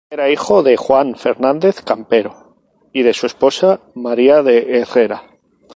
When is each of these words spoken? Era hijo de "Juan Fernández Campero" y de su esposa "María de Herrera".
Era 0.09 0.31
hijo 0.31 0.63
de 0.63 0.77
"Juan 0.77 1.13
Fernández 1.15 1.83
Campero" 1.83 2.55
y 2.91 3.03
de 3.03 3.13
su 3.13 3.27
esposa 3.27 3.81
"María 3.93 4.41
de 4.41 4.79
Herrera". 4.79 5.27